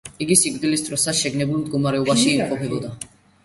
[0.25, 2.95] იგი სიკვდილის დროსაც შეგნებულ მდგომარეობაში იმყოფებოდა.